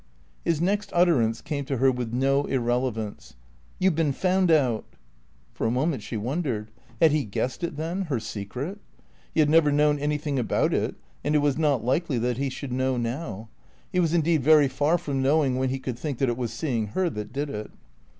[0.43, 3.35] His next utterance came to her with no irrelevance.
[3.77, 4.83] "You've been found out."
[5.53, 8.79] For a moment she wondered, had he guessed it then, her secret?
[9.35, 12.73] He had never known anything about it, and it was not likely that he should
[12.73, 13.49] know now.
[13.91, 16.87] He was indeed very far from knowing when he could think that it was seeing
[16.87, 17.69] her that did it.